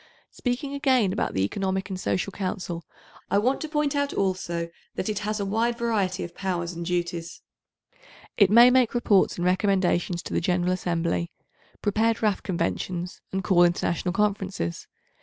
[0.31, 2.83] Speaking again about the Economic and Social Council,
[3.29, 6.83] I want to point out also that it has a wide variety of powers and
[6.83, 7.43] duties.
[8.35, 11.29] It may make reports and recommendations to the General Assembly,
[11.83, 14.87] prepare draft conventions and call international conferences.